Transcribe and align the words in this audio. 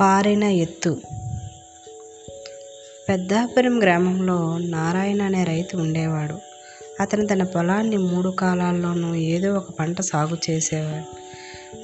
పారిన 0.00 0.44
ఎత్తు. 0.44 1.00
పెద్దాపురం 3.08 3.82
గ్రామంలో 3.82 4.58
నారాయణ 4.58 5.22
అనే 5.22 5.44
రైతు 5.44 5.76
ఉండేవాడు. 5.76 6.34
అతను 7.02 7.26
తన 7.26 7.42
పొలాన్ని 7.42 7.96
మూడు 7.96 8.28
కాలాల్లోనూ 8.28 9.14
ఏదో 9.14 9.54
ఒక 9.54 9.70
పంట 9.70 10.00
సాగు 10.00 10.50
చేసేవాడు. 10.50 11.16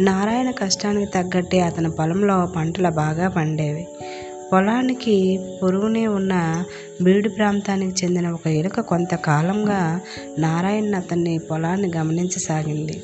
నారాయణ 0.03 0.51
కష్టానికి 0.51 1.13
తగ్గట్టే 1.13 1.61
అతని 1.61 1.91
పొలంలో 1.91 2.47
పంటలు 2.47 2.91
బాగా 2.91 3.29
పండేవి. 3.29 3.89
పొలానికి 4.53 5.41
పొరుగునే 5.63 6.07
ఉన్న 6.07 6.65
బీడు 7.03 7.29
ప్రాంతానికి 7.29 8.05
చెందిన 8.05 8.29
ఒక 8.29 8.47
ఎలుక 8.47 8.81
కొంతకాలంగా 8.81 10.01
నారాయణ 10.39 10.97
అతన్ని 10.97 11.39
పొలాన్ని 11.39 11.93
గమనించసాగింది. 11.97 13.03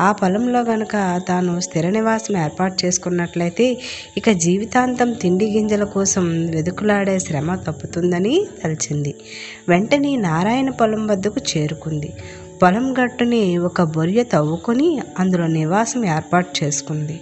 ఆ 0.00 0.12
పొలంలో 0.12 0.60
గనక 0.60 1.20
తాను 1.28 1.60
స్థిర 1.60 1.90
నివాసం 1.90 2.36
ఏర్పాటు 2.36 2.86
చేసుకున్నట్లయితే 2.86 3.78
ఇక 4.16 4.30
జీవితాంతం 4.30 5.12
తిండి 5.12 5.46
గింజల 5.46 5.84
కోసం 5.84 6.46
వెతుకులాడే 6.50 7.18
శ్రమ 7.18 7.54
తప్పుతుందని 7.54 8.46
తలిచింది. 8.64 9.14
వెంటనే 9.68 10.16
నారాయణ 10.16 10.70
పొలం 10.70 11.06
వద్దకు 11.06 11.40
చేరుకుంది. 11.50 12.12
పొలం 12.62 12.94
గట్టుని 12.98 13.58
ఒక 13.58 13.82
బొరియ 13.82 14.22
తవ్వుకొని 14.22 15.00
అందులో 15.18 15.46
నివాసం 15.46 16.04
ఏర్పాటు 16.04 16.64
చేసుకుంది. 16.64 17.20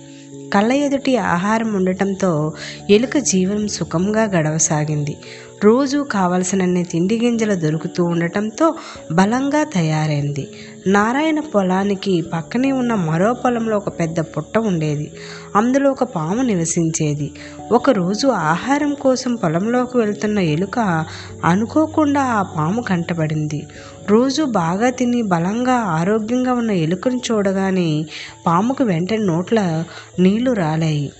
కళ్ళ 0.54 0.72
ఎదుటి 0.72 1.16
ఆహారం 1.16 1.74
ఉండటంతో 1.74 2.52
ఎలుక 2.90 3.18
జీవనం 3.18 3.68
సుఖంగా 3.68 4.24
గడవసాగింది. 4.24 5.16
రోజు 5.64 6.06
కావలసినన్ని 6.12 6.84
తిండి 6.84 7.16
గింజలు 7.18 7.54
దొరుకుతూ 7.54 8.04
ఉండటంతో 8.04 8.74
బలంగా 9.12 9.64
తయారైంది. 9.64 10.48
నారాయణ 10.88 11.40
పొలానికి 11.40 12.20
పక్కనే 12.20 12.72
ఉన్న 12.72 12.94
మరో 12.94 13.32
పొలంలో 13.32 13.76
ఒక 13.76 14.00
పెద్ద 14.00 14.20
పుట్ట 14.20 14.58
ఉండేది. 14.58 15.12
అందులో 15.56 15.90
ఒక 15.90 16.04
పాము 16.04 16.42
నివసించేది. 16.42 17.32
ఒకరోజు 17.72 18.26
ఆహారం 18.26 18.94
కోసం 18.94 19.34
పొలంలోకి 19.34 19.98
వెళ్తున్న 19.98 20.38
ఎలుక 20.38 21.04
అనుకోకుండా 21.44 22.22
ఆ 22.22 22.42
పాము 22.42 22.82
కంటపడింది. 22.82 23.66
రోజు 24.08 24.42
బాగా 24.42 24.90
తిని 24.90 25.22
బలంగా 25.22 25.72
ఆరోగ్యంగా 25.72 26.52
ఉన్న 26.52 26.70
ఎలుకను 26.70 27.20
చూడగానే 27.30 28.06
పాముకు 28.46 28.84
వెంటనే 28.84 29.18
నోట్ల 29.18 29.84
నీళ్ళు 30.18 30.52
రాలాయి. 30.52 31.12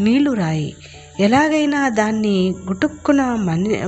నీళ్ళు 0.00 0.32
రాయి. 0.32 0.74
ఎలాగైనా 1.20 1.88
దాన్ని 1.88 2.54
గుటుక్కున 2.68 3.22
మని 3.22 3.80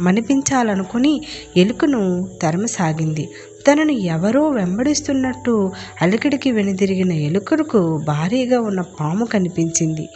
మనిపించాలనుకుని 0.00 1.20
ఎలుకను 1.56 2.28
తరమసాగింది. 2.42 3.28
తనను 3.68 3.92
ఎవరో 3.92 4.48
వెంబడిస్తున్నట్టు 4.48 5.72
అలికిడికి 6.02 6.52
వెనుదిరిగిన 6.52 7.12
ఎలుకలకు 7.12 8.00
భారీగా 8.06 8.60
ఉన్న 8.60 8.80
పాము 8.80 9.24
కనిపించింది. 9.24 10.08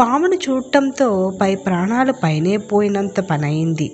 పామును 0.00 0.34
చూడటంతో 0.34 1.38
పై 1.40 1.54
ప్రాణాలు 1.54 2.12
పైనే 2.12 2.56
పోయినంత 2.56 3.20
పనయింది 3.20 3.92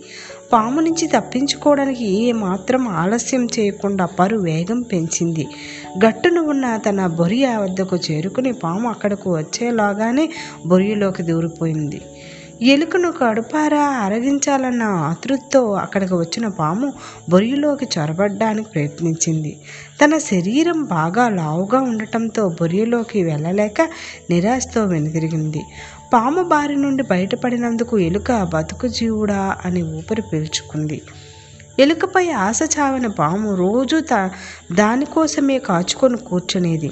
పాము 0.53 0.81
నుంచి 0.81 1.07
తప్పించుకోవడానికి 1.07 2.05
ఏమాత్రం 2.05 2.89
ఆలస్యం 2.89 3.49
చేయకుండా 3.59 4.07
పరు 4.07 4.37
వేగం 4.37 4.83
పెంచింది. 4.83 5.47
గట్టున 6.05 6.39
ఉన్న 6.39 6.77
తన 6.77 7.07
బొరియ 7.07 7.57
వద్దకు 7.57 7.97
చేరుకుని 7.97 8.53
పాము 8.53 8.89
అక్కడకు 8.89 9.37
వచ్చేలాగానే 9.37 10.29
బొరియలోకి 10.67 11.23
దూరిపోయింది. 11.23 12.01
ఎలుకను 12.63 13.13
కడుపారా 13.13 13.83
అరగించాలన్న 13.83 14.83
ఆతృతతో 14.83 15.73
అక్కడికి 15.73 16.15
వచ్చిన 16.15 16.49
పాము 16.49 16.93
బొరియులోకి 17.29 17.89
చొరబడ్డానికి 17.99 18.69
ప్రయత్నించింది. 18.69 19.57
తన 20.05 20.19
శరీరం 20.19 20.85
బాగా 20.85 21.29
లావుగా 21.29 21.81
ఉండటంతో 21.81 22.49
బొరియలోకి 22.49 23.23
వెళ్ళలేక 23.23 23.89
నిరాశతో 24.31 24.85
వెనుదిరిగింది. 24.85 25.63
పాము 26.13 26.43
బారి 26.43 26.77
నుండి 26.77 27.03
బయటపడినందుకు 27.03 27.99
ఎలుక 27.99 28.43
బతుకు 28.43 28.89
జీవుడా 28.89 29.57
అని 29.65 29.83
ఊపిరి 29.83 30.23
పీల్చుకుంది. 30.23 31.03
ఎలుకపై 31.79 32.31
ఆశ 32.31 32.61
చావిన 32.79 33.07
పాము 33.07 33.55
రోజు 33.55 34.01
త 34.13 34.31
దానికోసమే 34.73 35.59
కాచుకొని 35.59 36.17
కూర్చునేది. 36.17 36.91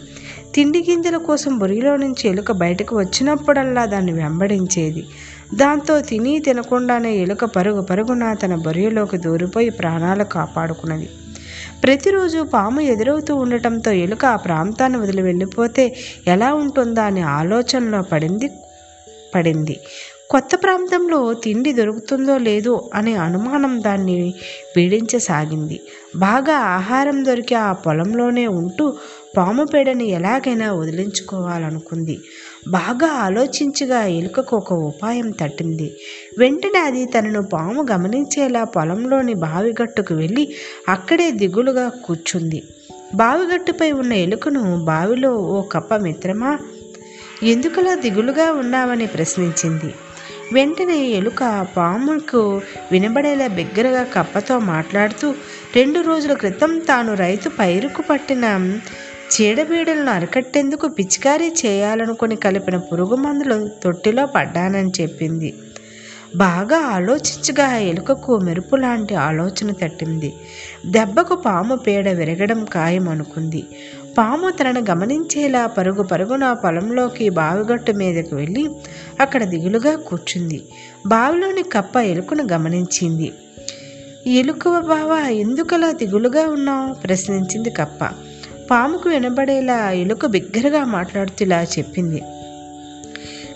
తిండి 0.55 0.87
గింజల 0.91 1.17
కోసం 1.17 1.59
బొరిలో 1.59 1.97
నుంచి 1.97 2.29
ఎలుక 2.29 2.53
బయటకు 2.53 2.97
వచ్చినప్పుడల్లా 2.99 3.85
దాన్ని 3.85 4.13
వెంబడించేది. 4.13 5.07
దాంతో 5.55 6.01
తిని 6.01 6.39
తినకుండానే 6.39 7.17
ఎలుక 7.17 7.45
పరుగు 7.45 7.83
పరుగున 7.83 8.33
తన 8.33 8.55
బొరియలోకి 8.55 9.19
దూరిపోయి 9.19 9.71
ప్రాణాలు 9.71 10.25
కాపాడుకున్నది. 10.25 11.09
ప్రతిరోజు 11.83 12.43
పాము 12.43 12.81
ఎదురవుతూ 12.81 13.37
ఉండటంతో 13.37 13.93
ఎలుక 13.93 14.25
ఆ 14.25 14.37
ప్రాంతాన్ని 14.37 14.99
వదిలి 14.99 15.23
వెళ్ళిపోతే 15.23 15.97
ఎలా 16.27 16.55
ఉంటుందా 16.55 17.05
అనే 17.05 17.21
ఆలోచనలో 17.21 18.03
పడింది 18.03 18.51
పడింది. 19.35 19.81
కొత్త 20.31 20.49
ప్రాంతంలో 20.55 21.35
తిండి 21.35 21.73
దొరుకుతుందో 21.73 22.39
లేదో 22.39 22.91
అనే 22.95 23.15
అనుమానం 23.15 23.83
దాన్ని 23.83 24.35
పీడించసాగింది. 24.77 25.81
బాగా 26.17 26.57
ఆహారం 26.57 27.25
దొరికి 27.25 27.55
ఆ 27.55 27.73
పొలంలోనే 27.73 28.47
ఉంటూ 28.47 28.93
పాము 29.37 29.65
పేడని 29.65 30.09
ఎలాగైనా 30.09 30.73
వదిలించుకోవాలనుకుంది. 30.73 32.19
బాగా 32.69 33.13
ఆలోచించగా 33.13 34.07
ఎలుకకు 34.07 34.57
ఒక 34.57 34.73
ఉపాయం 34.73 35.31
తట్టింది. 35.31 35.97
వెంటనే 36.39 36.79
అది 36.79 37.05
తనను 37.05 37.43
పాము 37.43 37.87
గమనించేలా 37.93 38.65
పొలంలోని 38.65 39.35
బావిగట్టుకు 39.35 40.15
వెళ్ళి 40.15 40.55
అక్కడే 40.89 41.31
దిగులుగా 41.31 41.89
కూర్చుంది. 41.89 42.63
బావిగట్టుపై 43.15 43.93
ఉన్న 43.93 44.13
ఎలుకను 44.13 44.85
బావిలో 44.85 45.35
ఓ 45.35 45.63
కప్ప 45.63 45.97
మిత్రమా? 45.97 46.59
ఎందుకలా 47.43 47.95
దిగులుగా 47.95 48.53
ఉన్నావని 48.53 49.07
ప్రశ్నించింది. 49.07 49.95
వెంటనే 50.53 50.99
ఎలుక 51.07 51.67
పాముకు 51.77 52.61
వినబడేలా 52.93 53.47
బిగ్గరగా 53.47 54.03
కప్పతో 54.03 54.59
మాట్లాడుతూ 54.59 55.35
రెండు 55.77 56.01
రోజుల 56.01 56.33
క్రితం 56.33 56.79
తాను 56.79 57.15
రైతు 57.15 57.49
పైరుకు 57.49 58.03
పట్టిన 58.11 58.79
చీడబీడలను 59.33 60.11
అరికట్టేందుకు 60.11 60.89
పిచికారీ 60.89 61.53
చేయాలనుకుని 61.67 62.37
కలిపిన 62.37 62.77
పురుగు 62.77 63.17
మందులు 63.17 63.69
తొట్టిలో 63.83 64.27
పడ్డానని 64.27 64.93
చెప్పింది. 65.01 65.55
బాగా 66.37 66.79
ఆలోచించగా 66.79 67.79
ఎలుకకు 67.79 68.39
మెరుపు 68.39 68.77
లాంటి 68.77 69.15
ఆలోచన 69.15 69.73
తట్టింది. 69.73 70.35
దెబ్బకు 70.87 71.35
పాము 71.37 71.77
పేడ 71.77 72.09
విరగడం 72.09 72.65
ఖాయం 72.65 73.09
అనుకుంది 73.09 73.63
పాము 74.19 74.51
తనను 74.51 74.81
గమనించేలా 74.91 75.67
పరుగు 75.67 76.03
పరుగున 76.03 76.53
పొలంలోకి 76.53 77.29
బావిగట్టు 77.29 77.93
మీదకు 77.93 78.37
వెళ్ళి 78.37 78.65
అక్కడ 79.21 79.45
దిగులుగా 79.45 79.97
కూర్చుంది. 79.97 80.59
బావిలోని 81.07 81.63
కప్ప 81.63 81.97
ఎలుకను 81.97 82.45
గమనించింది. 82.53 83.33
ఎలుక 84.27 84.69
బావ 84.69 85.31
ఎందుకలా 85.31 85.93
దిగులుగా 85.93 86.49
ఉన్నావు? 86.49 86.95
ప్రశ్నించింది 86.95 87.71
కప్ప. 87.71 88.01
పాముకు 88.71 89.09
వినబడేలా 89.09 89.91
ఎలుక 89.91 90.27
బిగ్గరగా 90.27 90.85
మాట్లాడుతూ 90.85 91.45
ఇలా 91.45 91.63
చెప్పింది. 91.63 92.23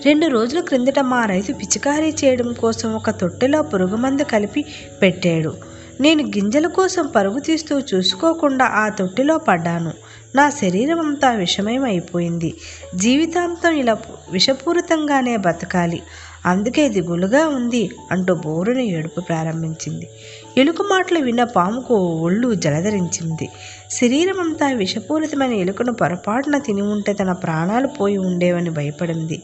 రెండు 0.06 0.26
రోజుల 0.26 0.60
క్రిందట 0.60 0.98
మా 0.98 1.24
రైతు 1.24 1.52
పిచికారీ 1.52 2.14
చేయడం 2.24 2.52
కోసం 2.52 2.94
ఒక 2.94 3.10
తొట్టెలో 3.10 3.62
పురుగుమందు 3.62 4.22
కలిపి 4.22 4.64
పెట్టాడు. 5.02 5.54
నేను 6.00 6.22
గింజల 6.22 6.66
కోసం 6.66 7.06
పరుగు 7.06 7.38
తీస్తూ 7.38 7.80
చూసుకోకుండా 7.80 8.64
ఆ 8.64 8.88
తొట్టిలో 8.88 9.38
పడ్డాను. 9.38 9.92
నా 10.34 10.50
శరీరం 10.50 11.00
అంతా 11.00 11.30
విషమయం 11.30 11.84
అయిపోయింది 11.84 12.54
జీవితాంతం 12.94 13.70
ఇలా 13.70 13.96
విషపూరితంగానే 14.32 15.36
బతకాలి. 15.36 16.02
అందుకే 16.46 16.88
దిగులుగా 16.88 17.48
ఉంది 17.48 17.90
అంటూ 18.10 18.34
బోరుని 18.34 18.90
ఏడుపు 18.90 19.20
ప్రారంభించింది. 19.20 20.08
ఎలుక 20.58 20.82
మాటలు 20.82 21.18
విన్న 21.18 21.44
పాముకు 21.44 21.94
ఒళ్ళు 21.94 22.54
జలధరించింది. 22.54 23.48
శరీరం 23.90 24.40
అంతా 24.40 24.66
విషపూరితమైన 24.72 25.52
ఎలుకను 25.52 25.92
పొరపాటున 25.92 26.58
తిని 26.58 26.82
ఉంటే 26.82 27.12
తన 27.12 27.32
ప్రాణాలు 27.32 27.86
పోయి 27.86 28.16
ఉండేవని 28.16 28.70
భయపడింది. 28.70 29.42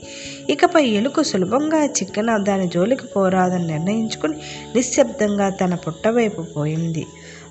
ఇకపై 0.51 0.85
ఎలుక 0.85 1.23
సులభంగా 1.23 1.85
చిక్కన 1.85 2.37
దాని 2.37 2.69
జోలికి 2.69 3.07
పోరాదని 3.07 3.67
నిర్ణయించుకుని 3.67 4.35
నిశ్శబ్దంగా 4.75 5.49
తన 5.49 5.75
పుట్టవైపు 5.75 6.43
పోయింది. 6.43 7.07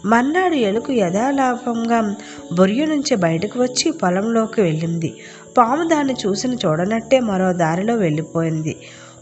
మర్నాడు 0.06 0.56
ఎలుక 0.56 0.92
యథాలాపంగా 0.92 2.16
బొరియ 2.54 2.86
నుంచి 2.86 3.16
బయటకు 3.16 3.60
వచ్చి 3.60 3.92
పొలంలోకి 3.92 4.62
వెళ్ళింది. 4.62 5.14
పాము 5.58 5.90
దాన్ని 5.90 6.14
చూసిన 6.14 6.54
చూడనట్టే 6.54 7.20
మరో 7.20 7.54
దారిలో 7.54 7.96
వెళ్ళిపోయింది. 7.96 8.76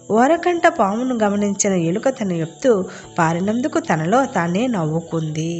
ఓరకంట 0.09 0.67
పామును 0.67 1.15
గమనించిన 1.15 1.73
ఎలుక 1.73 2.09
తన 2.09 2.31
ఎత్తు 2.31 2.71
పారినందుకు 3.17 3.79
తనలో 3.79 4.25
తానే 4.25 4.67
నవ్వుకుంది. 4.67 5.53